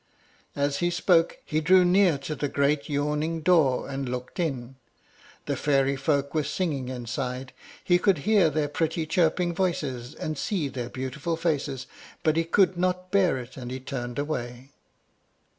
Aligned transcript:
As 0.55 0.77
he 0.79 0.89
spoke, 0.89 1.37
he 1.45 1.61
drew 1.61 1.85
near 1.85 2.17
to 2.17 2.33
the 2.33 2.47
great 2.47 2.89
yawning 2.89 3.41
door, 3.41 3.87
and 3.87 4.09
looked 4.09 4.39
in. 4.39 4.77
The 5.45 5.55
fairy 5.55 5.95
folk 5.95 6.33
were 6.33 6.43
singing 6.43 6.89
inside; 6.89 7.53
he 7.83 7.99
could 7.99 8.17
hear 8.25 8.49
their 8.49 8.67
pretty 8.67 9.05
chirping 9.05 9.53
voices, 9.53 10.15
and 10.15 10.39
see 10.39 10.69
their 10.69 10.89
beautiful 10.89 11.37
faces, 11.37 11.85
but 12.23 12.35
he 12.35 12.45
could 12.45 12.79
not 12.79 13.11
bear 13.11 13.37
it, 13.37 13.57
and 13.57 13.69
he 13.69 13.79
turned 13.79 14.17
away. 14.17 14.71